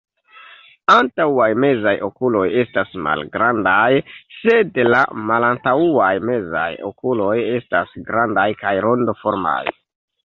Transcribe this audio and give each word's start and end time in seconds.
Antaŭaj 0.91 1.49
mezaj 1.63 1.93
okuloj 2.07 2.45
estas 2.61 2.95
malgrandaj, 3.07 3.99
sed 4.37 4.81
la 4.95 5.03
malantaŭaj 5.29 6.11
mezaj 6.31 6.67
okuloj 6.91 7.37
estas 7.59 7.97
grandaj 8.11 8.49
kaj 8.65 8.77
rondoformaj. 8.89 9.61